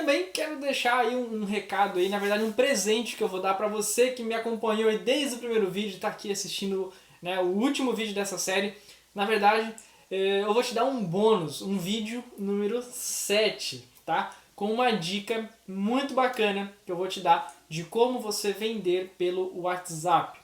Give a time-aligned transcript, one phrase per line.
[0.00, 3.38] Também quero deixar aí um, um recado aí, na verdade um presente que eu vou
[3.38, 7.38] dar para você que me acompanhou aí desde o primeiro vídeo, tá aqui assistindo né,
[7.38, 8.72] o último vídeo dessa série.
[9.14, 9.74] Na verdade,
[10.10, 14.34] eh, eu vou te dar um bônus, um vídeo número 7, tá?
[14.56, 19.60] Com uma dica muito bacana que eu vou te dar de como você vender pelo
[19.60, 20.39] WhatsApp.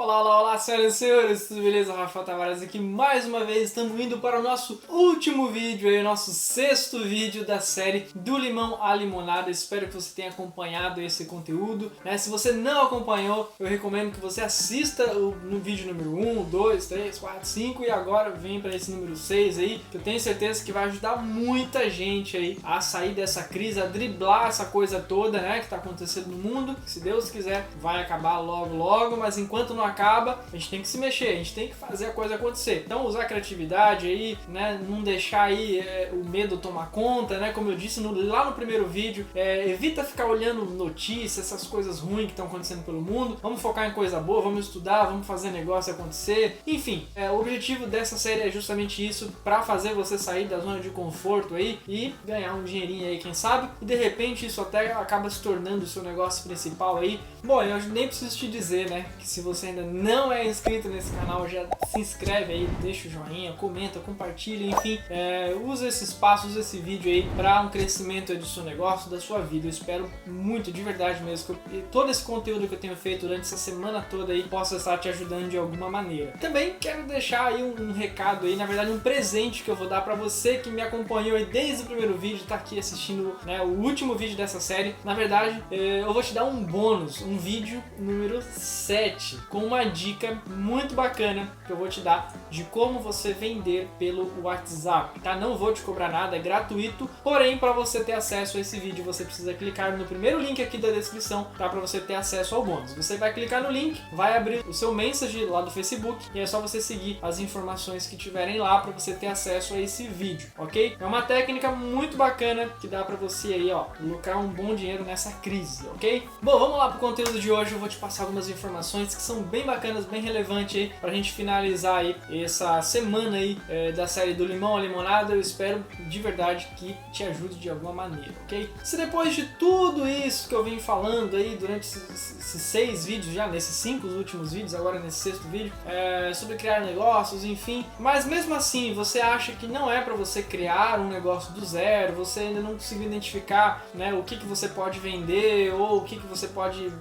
[0.00, 1.92] Olá, olá, olá, senhoras e senhores, tudo beleza?
[1.92, 6.30] Rafael Tavares aqui mais uma vez, estamos indo para o nosso último vídeo aí, nosso
[6.30, 9.50] sexto vídeo da série Do Limão à Limonada.
[9.50, 11.90] Espero que você tenha acompanhado esse conteúdo.
[12.04, 12.16] Né?
[12.16, 16.86] Se você não acompanhou, eu recomendo que você assista o, no vídeo número 1, 2,
[16.86, 20.64] 3, 4, 5 e agora vem para esse número 6 aí, que eu tenho certeza
[20.64, 25.40] que vai ajudar muita gente aí a sair dessa crise, a driblar essa coisa toda,
[25.40, 26.76] né, que está acontecendo no mundo.
[26.86, 30.88] Se Deus quiser, vai acabar logo, logo, mas enquanto não acaba, a gente tem que
[30.88, 32.82] se mexer, a gente tem que fazer a coisa acontecer.
[32.84, 34.80] Então usar a criatividade aí, né?
[34.88, 37.52] Não deixar aí é, o medo tomar conta, né?
[37.52, 42.00] Como eu disse no, lá no primeiro vídeo, é, evita ficar olhando notícias, essas coisas
[42.00, 43.38] ruins que estão acontecendo pelo mundo.
[43.42, 46.60] Vamos focar em coisa boa, vamos estudar, vamos fazer negócio acontecer.
[46.66, 50.80] Enfim, é, o objetivo dessa série é justamente isso, para fazer você sair da zona
[50.80, 53.68] de conforto aí e ganhar um dinheirinho aí, quem sabe?
[53.80, 57.20] E de repente isso até acaba se tornando o seu negócio principal aí.
[57.42, 59.06] Bom, eu nem preciso te dizer, né?
[59.18, 63.08] Que se você ainda ainda não é inscrito nesse canal, já se inscreve aí, deixa
[63.08, 67.68] o joinha, comenta, compartilha, enfim, é, usa esse espaço, usa esse vídeo aí para um
[67.68, 69.66] crescimento do seu negócio, da sua vida.
[69.66, 73.42] Eu espero muito, de verdade mesmo, que todo esse conteúdo que eu tenho feito durante
[73.42, 76.32] essa semana toda aí possa estar te ajudando de alguma maneira.
[76.40, 79.88] Também quero deixar aí um, um recado aí, na verdade um presente que eu vou
[79.88, 83.60] dar para você que me acompanhou aí desde o primeiro vídeo, tá aqui assistindo né,
[83.60, 84.94] o último vídeo dessa série.
[85.04, 89.84] Na verdade, é, eu vou te dar um bônus, um vídeo número 7 com uma
[89.84, 95.36] dica muito bacana que eu vou te dar de como você vender pelo WhatsApp, tá?
[95.36, 99.04] Não vou te cobrar nada, é gratuito, porém para você ter acesso a esse vídeo
[99.04, 101.68] você precisa clicar no primeiro link aqui da descrição, tá?
[101.68, 102.94] Para você ter acesso ao bônus.
[102.94, 106.46] Você vai clicar no link, vai abrir o seu message lá do Facebook e é
[106.46, 110.50] só você seguir as informações que tiverem lá para você ter acesso a esse vídeo,
[110.56, 110.96] ok?
[110.98, 115.04] É uma técnica muito bacana que dá para você aí, ó, lucrar um bom dinheiro
[115.04, 116.26] nessa crise, ok?
[116.40, 117.72] Bom, vamos lá pro conteúdo de hoje.
[117.72, 121.32] Eu vou te passar algumas informações que são bem bacanas, bem relevantes aí pra gente
[121.32, 125.34] finalizar aí essa semana aí é, da série do limão à limonada.
[125.34, 128.70] Eu espero de verdade que te ajude de alguma maneira, ok?
[128.82, 133.34] Se depois de tudo isso que eu vim falando aí durante esses, esses seis vídeos
[133.34, 138.24] já, nesses cinco últimos vídeos, agora nesse sexto vídeo, é, sobre criar negócios, enfim, mas
[138.24, 142.40] mesmo assim você acha que não é para você criar um negócio do zero, você
[142.40, 146.26] ainda não conseguiu identificar né, o que, que você pode vender ou o que, que
[146.26, 146.92] você pode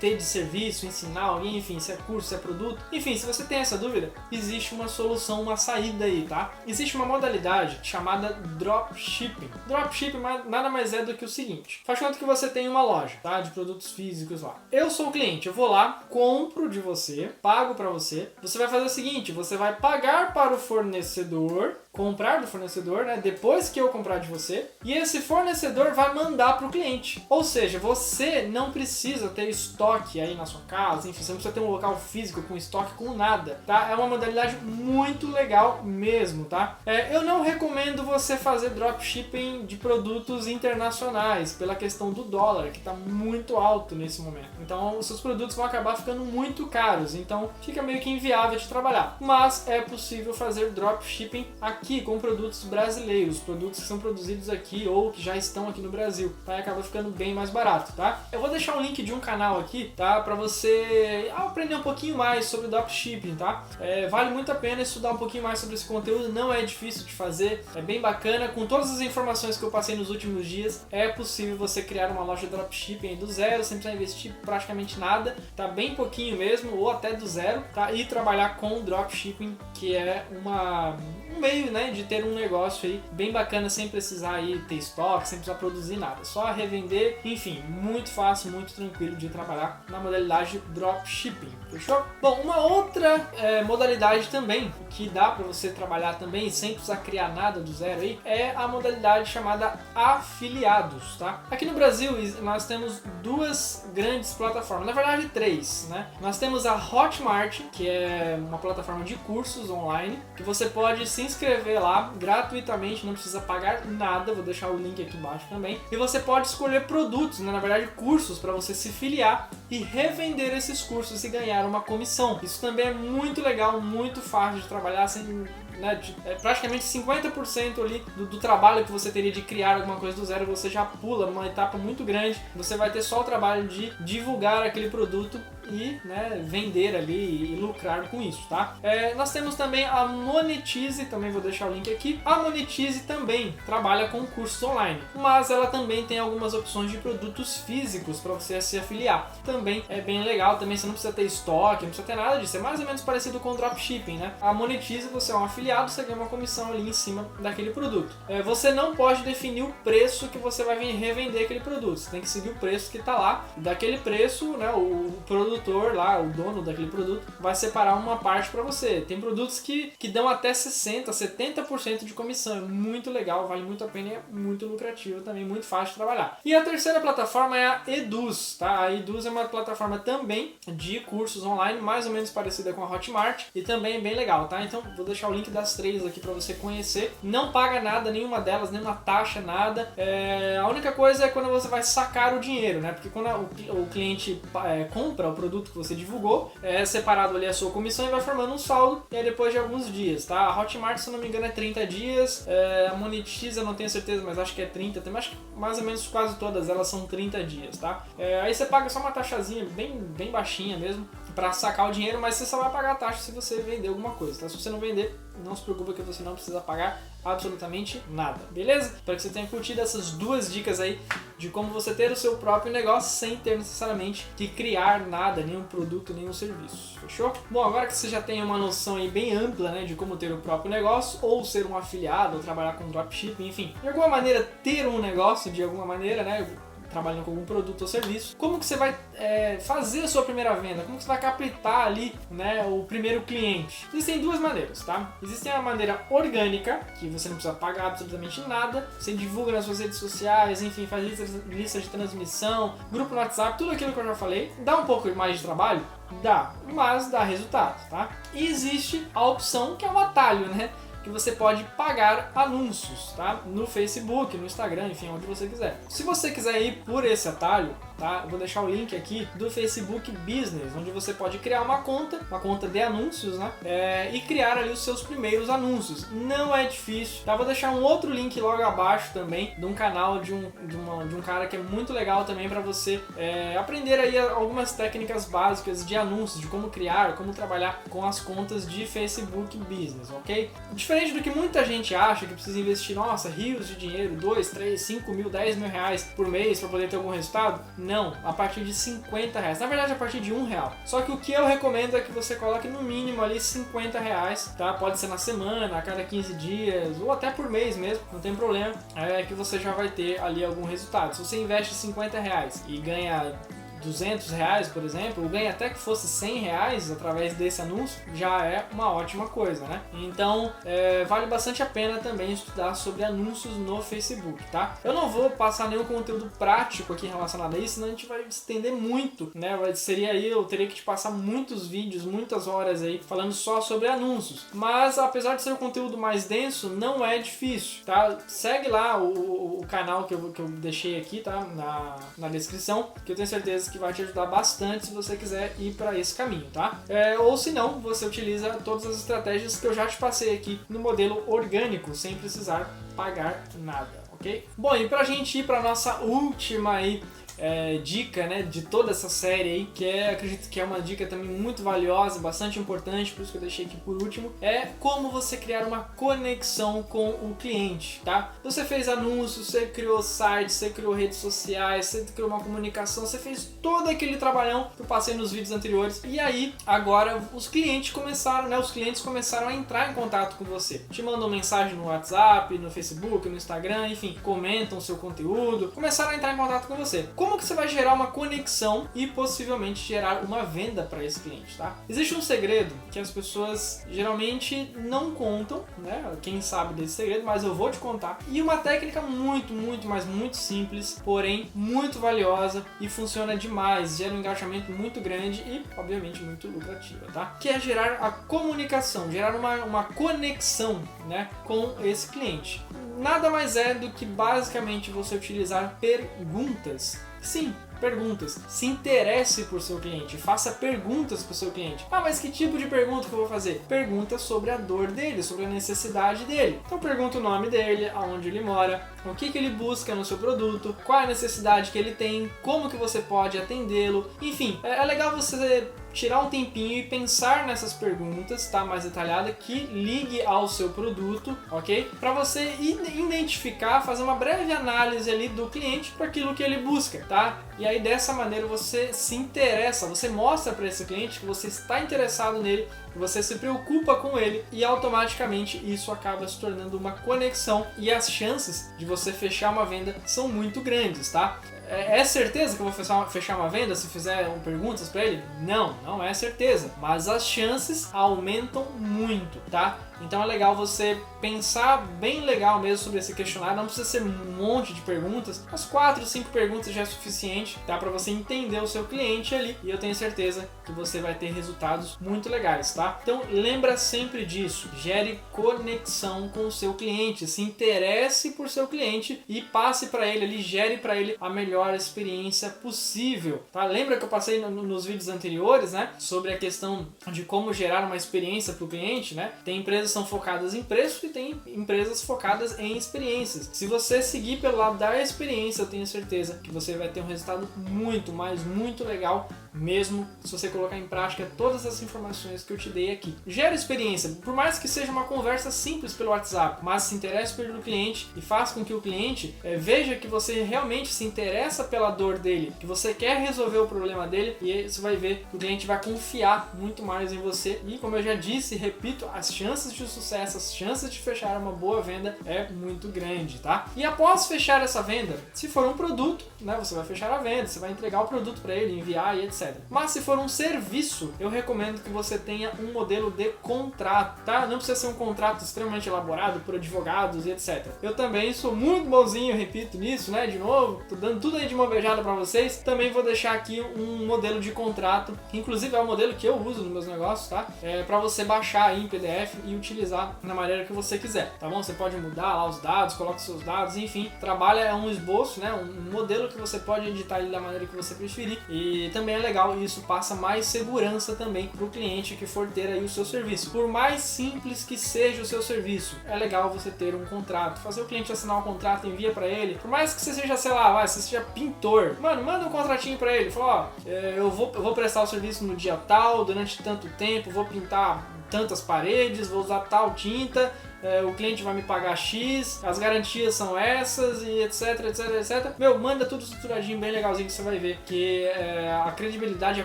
[0.00, 2.78] ter de serviço, ensinar alguém, enfim, se é curso, se é produto.
[2.92, 6.52] Enfim, se você tem essa dúvida, existe uma solução, uma saída aí, tá?
[6.66, 9.50] Existe uma modalidade chamada dropshipping.
[9.66, 13.16] Dropshipping nada mais é do que o seguinte: faz conta que você tem uma loja,
[13.22, 13.40] tá?
[13.40, 14.56] De produtos físicos lá.
[14.70, 18.30] Eu sou o cliente, eu vou lá, compro de você, pago para você.
[18.42, 23.20] Você vai fazer o seguinte: você vai pagar para o fornecedor comprar do fornecedor, né?
[23.22, 27.24] Depois que eu comprar de você, e esse fornecedor vai mandar para o cliente.
[27.28, 31.54] Ou seja, você não precisa ter estoque aí na sua casa, enfim, você não precisa
[31.54, 33.88] ter um local físico com estoque com nada, tá?
[33.90, 36.78] É uma modalidade muito legal mesmo, tá?
[36.84, 42.78] É, eu não recomendo você fazer dropshipping de produtos internacionais pela questão do dólar, que
[42.78, 44.50] está muito alto nesse momento.
[44.60, 48.66] Então, os seus produtos vão acabar ficando muito caros, então fica meio que inviável de
[48.66, 49.16] trabalhar.
[49.20, 55.10] Mas é possível fazer dropshipping aqui com produtos brasileiros, produtos que são produzidos aqui ou
[55.10, 56.56] que já estão aqui no Brasil, tá?
[56.56, 58.20] E acaba ficando bem mais barato, tá?
[58.32, 60.20] Eu vou deixar um link de um canal aqui, tá?
[60.20, 63.64] Para você aprender um pouquinho mais sobre dropshipping, tá?
[63.80, 67.04] É, vale muito a pena estudar um pouquinho mais sobre esse conteúdo, não é difícil
[67.04, 68.48] de fazer, é bem bacana.
[68.48, 72.22] Com todas as informações que eu passei nos últimos dias, é possível você criar uma
[72.22, 75.68] loja dropshipping do zero, sem precisar investir praticamente nada, tá?
[75.68, 77.92] Bem pouquinho mesmo, ou até do zero, tá?
[77.92, 80.96] E trabalhar com dropshipping, que é uma
[81.34, 85.28] um meio, né, de ter um negócio aí bem bacana sem precisar aí ter estoque,
[85.28, 90.58] sem precisar produzir nada, só revender, enfim, muito fácil, muito tranquilo de trabalhar na modalidade
[90.68, 92.04] dropshipping, fechou?
[92.20, 97.28] Bom, uma outra é, modalidade também que dá para você trabalhar também sem precisar criar
[97.28, 101.42] nada do zero aí é a modalidade chamada afiliados, tá?
[101.50, 102.12] Aqui no Brasil
[102.42, 106.08] nós temos duas grandes plataformas, na verdade três, né?
[106.20, 111.22] Nós temos a Hotmart, que é uma plataforma de cursos online que você pode se
[111.22, 115.80] inscrever lá gratuitamente, não precisa pagar nada, vou deixar o link aqui embaixo também.
[115.90, 117.50] E você pode escolher produtos, né?
[117.50, 121.80] na verdade cursos para você se filiar afiliar e revender esses cursos e ganhar uma
[121.80, 122.38] comissão.
[122.42, 125.46] Isso também é muito legal, muito fácil de trabalhar sem
[125.78, 129.96] né, de, é praticamente 50% ali do, do, trabalho que você teria de criar alguma
[129.96, 132.38] coisa do zero, você já pula numa etapa muito grande.
[132.54, 137.56] Você vai ter só o trabalho de divulgar aquele produto e né, vender ali e
[137.56, 138.76] lucrar com isso, tá?
[138.82, 142.20] É, nós temos também a Monetize, também vou deixar o link aqui.
[142.24, 147.58] A Monetize também trabalha com cursos online, mas ela também tem algumas opções de produtos
[147.58, 149.32] físicos para você se afiliar.
[149.44, 152.56] Também é bem legal, também você não precisa ter estoque, não precisa ter nada disso,
[152.56, 154.34] é mais ou menos parecido com o dropshipping, né?
[154.40, 158.14] A Monetize você é um afiliado, você ganha uma comissão ali em cima daquele produto.
[158.28, 162.20] É, você não pode definir o preço que você vai revender aquele produto, você tem
[162.20, 166.28] que seguir o preço que está lá, daquele preço, né, o produto produtor lá, o
[166.30, 169.04] dono daquele produto, vai separar uma parte para você.
[169.06, 172.56] Tem produtos que, que dão até 60%, 70% de comissão.
[172.56, 175.96] É muito legal, vale muito a pena e é muito lucrativo também, muito fácil de
[175.96, 176.38] trabalhar.
[176.44, 178.82] E a terceira plataforma é a Eduz, tá?
[178.82, 182.90] A Eduz é uma plataforma também de cursos online, mais ou menos parecida com a
[182.90, 184.62] Hotmart e também é bem legal, tá?
[184.62, 187.14] Então vou deixar o link das três aqui para você conhecer.
[187.22, 189.92] Não paga nada, nenhuma delas, nenhuma taxa, nada.
[189.96, 190.58] É...
[190.58, 192.92] A única coisa é quando você vai sacar o dinheiro, né?
[192.92, 197.46] Porque quando o, o cliente é, compra o produto que você divulgou, é separado ali
[197.46, 200.38] a sua comissão e vai formando um saldo, e aí depois de alguns dias, tá?
[200.38, 203.90] A Hotmart, se não me engano, é 30 dias, é, a Monetize eu não tenho
[203.90, 207.06] certeza, mas acho que é 30, tem mais, mais ou menos quase todas elas são
[207.06, 208.06] 30 dias, tá?
[208.16, 212.20] É, aí você paga só uma taxazinha bem, bem baixinha mesmo, para sacar o dinheiro,
[212.20, 214.48] mas você só vai pagar a taxa se você vender alguma coisa, tá?
[214.48, 218.94] Se você não vender, não se preocupa que você não precisa pagar absolutamente nada, beleza?
[218.94, 221.00] Espero que você tenha curtido essas duas dicas aí
[221.38, 225.62] de como você ter o seu próprio negócio sem ter necessariamente que criar nada, nenhum
[225.62, 227.32] produto, nenhum serviço, fechou?
[227.50, 230.32] Bom, agora que você já tem uma noção aí bem ampla, né, de como ter
[230.32, 234.42] o próprio negócio, ou ser um afiliado, ou trabalhar com dropshipping, enfim, de alguma maneira
[234.42, 236.48] ter um negócio, de alguma maneira, né,
[236.92, 240.54] trabalhando com algum produto ou serviço, como que você vai é, fazer a sua primeira
[240.54, 240.82] venda?
[240.82, 243.86] Como que você vai captar ali né, o primeiro cliente?
[243.92, 245.16] Existem duas maneiras, tá?
[245.22, 249.80] Existe a maneira orgânica, que você não precisa pagar absolutamente nada, você divulga nas suas
[249.80, 251.04] redes sociais, enfim, faz
[251.48, 254.52] lista de transmissão, grupo no WhatsApp, tudo aquilo que eu já falei.
[254.60, 255.84] Dá um pouco mais de trabalho?
[256.22, 258.10] Dá, mas dá resultado, tá?
[258.34, 260.70] E existe a opção que é um atalho, né?
[261.02, 263.42] Que você pode pagar anúncios, tá?
[263.46, 265.80] No Facebook, no Instagram, enfim, onde você quiser.
[265.88, 268.22] Se você quiser ir por esse atalho, tá?
[268.24, 272.20] Eu vou deixar o link aqui do Facebook Business, onde você pode criar uma conta,
[272.28, 273.52] uma conta de anúncios, né?
[273.64, 276.10] É, e criar ali os seus primeiros anúncios.
[276.10, 277.36] Não é difícil, tá?
[277.36, 281.04] Vou deixar um outro link logo abaixo também de um canal de um, de, uma,
[281.04, 285.26] de um cara que é muito legal também para você é, aprender aí algumas técnicas
[285.26, 290.50] básicas de anúncios, de como criar, como trabalhar com as contas de Facebook Business, ok?
[290.92, 295.12] Do que muita gente acha que precisa investir, nossa, rios de dinheiro, 2, 3, 5
[295.12, 298.74] mil, 10 mil reais por mês para poder ter algum resultado, não, a partir de
[298.74, 299.58] 50 reais.
[299.58, 300.72] Na verdade, a partir de um real.
[300.84, 304.54] Só que o que eu recomendo é que você coloque no mínimo ali 50 reais,
[304.56, 304.74] tá?
[304.74, 308.34] Pode ser na semana, a cada 15 dias, ou até por mês mesmo, não tem
[308.34, 308.74] problema.
[308.94, 311.14] É que você já vai ter ali algum resultado.
[311.14, 313.34] Se você investe 50 reais e ganha
[313.82, 318.66] 200 reais, por exemplo, ou até que fosse 100 reais através desse anúncio, já é
[318.72, 319.82] uma ótima coisa, né?
[319.94, 324.78] Então, é, vale bastante a pena também estudar sobre anúncios no Facebook, tá?
[324.84, 328.22] Eu não vou passar nenhum conteúdo prático aqui relacionado a isso, senão a gente vai
[328.22, 329.58] estender muito, né?
[329.74, 333.88] Seria aí, eu teria que te passar muitos vídeos, muitas horas aí, falando só sobre
[333.88, 334.46] anúncios.
[334.52, 338.18] Mas, apesar de ser um conteúdo mais denso, não é difícil, tá?
[338.26, 341.44] Segue lá o, o canal que eu, que eu deixei aqui, tá?
[341.44, 345.56] Na, na descrição, que eu tenho certeza que vai te ajudar bastante se você quiser
[345.58, 346.80] ir para esse caminho, tá?
[346.88, 350.60] É, ou se não, você utiliza todas as estratégias que eu já te passei aqui
[350.68, 354.46] no modelo orgânico, sem precisar pagar nada, ok?
[354.56, 357.02] Bom, e pra gente ir para nossa última aí
[357.42, 361.04] é, dica né, de toda essa série aí, que é, acredito que é uma dica
[361.06, 365.10] também muito valiosa, bastante importante, por isso que eu deixei aqui por último, é como
[365.10, 368.32] você criar uma conexão com o cliente, tá?
[368.44, 373.18] Você fez anúncios, você criou site, você criou redes sociais, você criou uma comunicação, você
[373.18, 377.90] fez todo aquele trabalhão que eu passei nos vídeos anteriores, e aí agora os clientes
[377.90, 381.86] começaram, né, os clientes começaram a entrar em contato com você, te mandam mensagem no
[381.86, 386.76] WhatsApp, no Facebook, no Instagram, enfim, comentam seu conteúdo, começaram a entrar em contato com
[386.76, 391.20] você como que você vai gerar uma conexão e possivelmente gerar uma venda para esse
[391.20, 391.76] cliente, tá?
[391.88, 396.16] Existe um segredo que as pessoas geralmente não contam, né?
[396.20, 398.18] Quem sabe desse segredo, mas eu vou te contar.
[398.28, 404.14] E uma técnica muito, muito, mas muito simples, porém muito valiosa e funciona demais, gera
[404.14, 407.36] um engajamento muito grande e, obviamente, muito lucrativa, tá?
[407.40, 412.62] Que é gerar a comunicação, gerar uma, uma conexão, né, com esse cliente
[412.98, 418.38] nada mais é do que basicamente você utilizar perguntas Sim, perguntas.
[418.48, 421.86] Se interesse por seu cliente, faça perguntas para o seu cliente.
[421.90, 423.62] Ah, mas que tipo de pergunta que eu vou fazer?
[423.68, 426.60] Pergunta sobre a dor dele, sobre a necessidade dele.
[426.66, 430.18] Então pergunta o nome dele, aonde ele mora, o que, que ele busca no seu
[430.18, 434.10] produto, qual é a necessidade que ele tem, como que você pode atendê-lo.
[434.20, 438.64] Enfim, é, é legal você tirar um tempinho e pensar nessas perguntas, tá?
[438.64, 441.90] Mais detalhada, que ligue ao seu produto, ok?
[442.00, 447.04] Para você identificar, fazer uma breve análise ali do cliente para aquilo que ele busca,
[447.08, 447.38] tá?
[447.58, 451.80] E aí dessa maneira você se interessa, você mostra para esse cliente que você está
[451.80, 452.66] interessado nele,
[452.98, 458.10] você se preocupa com ele e automaticamente isso acaba se tornando uma conexão e as
[458.10, 461.40] chances de você fechar uma venda são muito grandes, tá?
[461.68, 465.22] É, é certeza que eu vou fechar uma venda se fizer perguntas para ele?
[465.40, 466.70] Não, não é certeza.
[466.78, 469.78] Mas as chances aumentam muito, tá?
[470.02, 473.56] Então é legal você pensar bem legal mesmo sobre esse questionário.
[473.56, 477.78] Não precisa ser um monte de perguntas, as quatro, cinco perguntas já é suficiente, tá?
[477.78, 479.56] Para você entender o seu cliente ali.
[479.62, 482.98] E eu tenho certeza que você vai ter resultados muito legais, tá?
[483.02, 484.68] Então lembra sempre disso.
[484.76, 490.24] Gere conexão com o seu cliente, se interesse por seu cliente e passe para ele
[490.24, 493.64] ali, gere para ele a melhor experiência possível, tá?
[493.64, 497.84] Lembra que eu passei no, nos vídeos anteriores, né, sobre a questão de como gerar
[497.86, 499.32] uma experiência para o cliente, né?
[499.44, 503.50] Tem empresas são focadas em preço e tem empresas focadas em experiências.
[503.52, 507.06] Se você seguir pelo lado da experiência, eu tenho certeza que você vai ter um
[507.06, 512.52] resultado muito, mas muito legal mesmo se você colocar em prática todas as informações que
[512.52, 513.14] eu te dei aqui.
[513.26, 517.62] Gera experiência, por mais que seja uma conversa simples pelo WhatsApp, mas se interesse pelo
[517.62, 521.90] cliente e faça com que o cliente é, veja que você realmente se interessa pela
[521.90, 525.38] dor dele, que você quer resolver o problema dele e você vai ver que o
[525.38, 529.72] cliente vai confiar muito mais em você e como eu já disse, repito, as chances
[529.72, 533.66] de sucesso, as chances de fechar uma boa venda é muito grande, tá?
[533.76, 537.46] E após fechar essa venda, se for um produto, né, você vai fechar a venda,
[537.46, 541.12] você vai entregar o produto para ele, enviar e etc mas se for um serviço,
[541.18, 544.46] eu recomendo que você tenha um modelo de contrato, tá?
[544.46, 547.66] Não precisa ser um contrato extremamente elaborado por advogados e etc.
[547.82, 550.26] Eu também sou muito bonzinho, repito nisso, né?
[550.26, 552.58] De novo, tô dando tudo aí de uma beijada para vocês.
[552.58, 556.36] Também vou deixar aqui um modelo de contrato, que inclusive é o modelo que eu
[556.36, 557.46] uso nos meus negócios, tá?
[557.62, 561.48] É para você baixar aí em PDF e utilizar na maneira que você quiser, tá
[561.48, 561.62] bom?
[561.62, 564.10] Você pode mudar lá os dados, coloca seus dados, enfim.
[564.20, 565.52] Trabalha é um esboço, né?
[565.52, 568.38] Um modelo que você pode editar ele da maneira que você preferir.
[568.48, 572.26] E também é legal legal e isso passa mais segurança também para o cliente que
[572.26, 573.50] for ter aí o seu serviço.
[573.50, 577.80] Por mais simples que seja o seu serviço, é legal você ter um contrato, fazer
[577.80, 579.54] o cliente assinar um contrato, envia para ele.
[579.54, 583.12] Por mais que você seja, sei lá, você seja pintor, mano, manda um contratinho para
[583.16, 586.62] ele, fala, ó, é, eu vou, eu vou prestar o serviço no dia tal, durante
[586.62, 591.62] tanto tempo, vou pintar tantas paredes, vou usar tal tinta é, o cliente vai me
[591.62, 595.58] pagar X, as garantias são essas e etc, etc, etc.
[595.58, 599.64] Meu, manda tudo estruturadinho, bem legalzinho que você vai ver que é, a credibilidade, a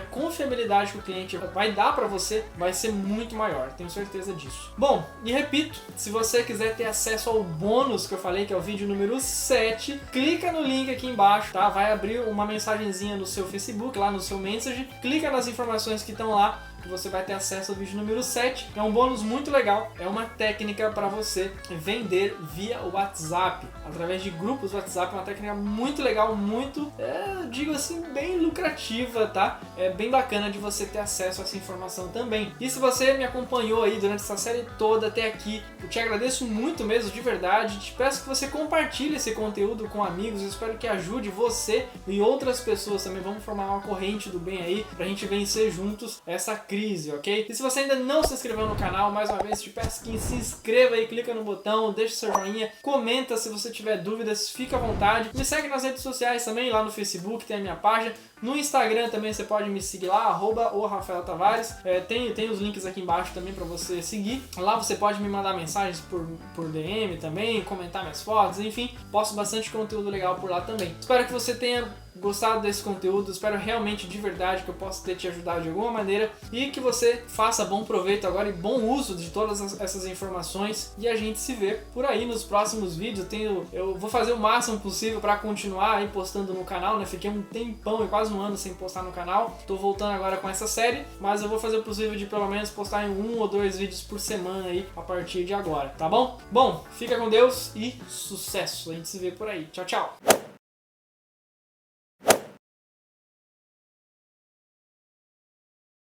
[0.00, 4.72] confiabilidade que o cliente vai dar para você vai ser muito maior, tenho certeza disso.
[4.76, 8.56] Bom, e repito, se você quiser ter acesso ao bônus que eu falei, que é
[8.56, 11.68] o vídeo número 7, clica no link aqui embaixo, tá?
[11.68, 16.12] Vai abrir uma mensagenzinha no seu Facebook, lá no seu Message, clica nas informações que
[16.12, 18.70] estão lá que você vai ter acesso ao vídeo número 7.
[18.74, 24.30] É um bônus muito legal, é uma técnica para você vender via WhatsApp, através de
[24.30, 29.60] grupos WhatsApp, uma técnica muito legal, muito, é, digo assim, bem lucrativa, tá?
[29.76, 32.52] É bem bacana de você ter acesso a essa informação também.
[32.60, 36.44] E se você me acompanhou aí durante essa série toda até aqui, eu te agradeço
[36.46, 37.78] muito mesmo, de verdade.
[37.78, 42.20] Te peço que você compartilhe esse conteúdo com amigos, eu espero que ajude você e
[42.20, 43.22] outras pessoas também.
[43.22, 47.46] Vamos formar uma corrente do bem aí pra gente vencer juntos essa crise, ok?
[47.48, 50.18] E se você ainda não se inscreveu no canal, mais uma vez te peço que
[50.18, 54.76] se inscreva aí, clica no botão, deixa seu joinha, comenta se você tiver dúvidas, fica
[54.76, 55.30] à vontade.
[55.34, 58.14] Me segue nas redes sociais também, lá no Facebook tem a minha página.
[58.40, 61.74] No Instagram também você pode me seguir lá, arroba o Rafael Tavares.
[61.84, 64.42] É, tem, tem os links aqui embaixo também para você seguir.
[64.56, 68.94] Lá você pode me mandar mensagens por, por DM também, comentar minhas fotos, enfim.
[69.10, 70.94] Posto bastante conteúdo legal por lá também.
[71.00, 71.88] Espero que você tenha
[72.20, 73.30] gostado desse conteúdo.
[73.30, 76.80] Espero realmente de verdade que eu possa ter te ajudado de alguma maneira e que
[76.80, 80.94] você faça bom proveito agora e bom uso de todas essas informações.
[80.98, 83.20] E a gente se vê por aí nos próximos vídeos.
[83.20, 87.06] Eu, tenho, eu vou fazer o máximo possível para continuar aí postando no canal, né?
[87.06, 89.58] Fiquei um tempão e quase um ano sem postar no canal.
[89.66, 92.70] Tô voltando agora com essa série, mas eu vou fazer o possível de pelo menos
[92.70, 96.38] postar em um ou dois vídeos por semana aí a partir de agora, tá bom?
[96.50, 98.90] Bom, fica com Deus e sucesso.
[98.90, 99.66] A gente se vê por aí.
[99.72, 100.57] Tchau, tchau.